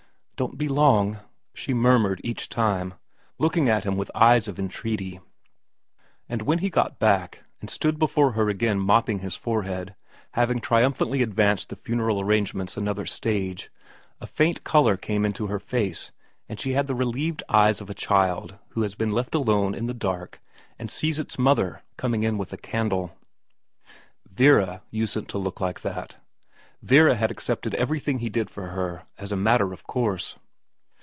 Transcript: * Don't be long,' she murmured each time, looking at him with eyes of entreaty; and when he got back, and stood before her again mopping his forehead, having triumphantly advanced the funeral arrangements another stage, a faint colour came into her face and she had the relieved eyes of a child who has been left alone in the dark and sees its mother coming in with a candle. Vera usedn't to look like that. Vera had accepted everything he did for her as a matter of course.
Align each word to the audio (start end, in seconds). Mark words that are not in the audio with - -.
* 0.41 0.41
Don't 0.41 0.57
be 0.57 0.67
long,' 0.67 1.19
she 1.53 1.71
murmured 1.71 2.19
each 2.23 2.49
time, 2.49 2.95
looking 3.37 3.69
at 3.69 3.83
him 3.83 3.95
with 3.95 4.09
eyes 4.15 4.47
of 4.47 4.57
entreaty; 4.57 5.19
and 6.27 6.41
when 6.41 6.57
he 6.57 6.69
got 6.71 6.97
back, 6.97 7.43
and 7.59 7.69
stood 7.69 7.99
before 7.99 8.31
her 8.31 8.49
again 8.49 8.79
mopping 8.79 9.19
his 9.19 9.35
forehead, 9.35 9.93
having 10.31 10.59
triumphantly 10.59 11.21
advanced 11.21 11.69
the 11.69 11.75
funeral 11.75 12.19
arrangements 12.19 12.75
another 12.75 13.05
stage, 13.05 13.69
a 14.19 14.25
faint 14.25 14.63
colour 14.63 14.97
came 14.97 15.25
into 15.27 15.45
her 15.45 15.59
face 15.59 16.11
and 16.49 16.59
she 16.59 16.71
had 16.73 16.87
the 16.87 16.95
relieved 16.95 17.43
eyes 17.47 17.79
of 17.79 17.87
a 17.91 17.93
child 17.93 18.57
who 18.69 18.81
has 18.81 18.95
been 18.95 19.11
left 19.11 19.35
alone 19.35 19.75
in 19.75 19.85
the 19.85 19.93
dark 19.93 20.41
and 20.79 20.89
sees 20.89 21.19
its 21.19 21.37
mother 21.37 21.83
coming 21.97 22.23
in 22.23 22.35
with 22.35 22.51
a 22.51 22.57
candle. 22.57 23.15
Vera 24.27 24.81
usedn't 24.89 25.27
to 25.29 25.37
look 25.37 25.61
like 25.61 25.81
that. 25.81 26.17
Vera 26.83 27.13
had 27.13 27.29
accepted 27.29 27.75
everything 27.75 28.17
he 28.17 28.29
did 28.29 28.49
for 28.49 28.69
her 28.69 29.05
as 29.19 29.31
a 29.31 29.35
matter 29.35 29.71
of 29.71 29.83
course. 29.85 30.35